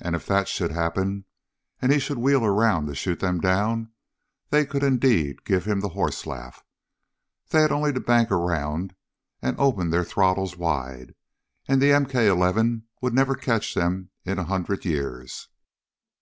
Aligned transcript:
And 0.00 0.16
if 0.16 0.24
that 0.24 0.48
should 0.48 0.70
happen, 0.70 1.26
and 1.82 1.92
he 1.92 1.98
should 1.98 2.16
wheel 2.16 2.46
around 2.46 2.86
to 2.86 2.94
shoot 2.94 3.20
them 3.20 3.42
down, 3.42 3.90
they 4.48 4.64
could 4.64 4.82
indeed 4.82 5.44
give 5.44 5.66
him 5.66 5.80
the 5.80 5.90
horse 5.90 6.24
laugh. 6.24 6.64
They 7.50 7.60
had 7.60 7.70
only 7.70 7.92
to 7.92 8.00
bank 8.00 8.30
around 8.30 8.94
and 9.42 9.60
open 9.60 9.90
their 9.90 10.02
throttles 10.02 10.56
wide, 10.56 11.14
and 11.68 11.78
the 11.82 11.90
MK 11.90 12.26
11 12.26 12.84
would 13.02 13.12
never 13.12 13.34
catch 13.34 13.74
them 13.74 14.08
in 14.24 14.38
a 14.38 14.44
hundred 14.44 14.86
years. 14.86 15.48